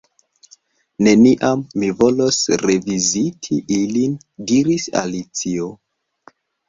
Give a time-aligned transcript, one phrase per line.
[1.07, 4.19] "Neniam mi volos reviziti ilin"
[4.53, 5.69] diris Alicio.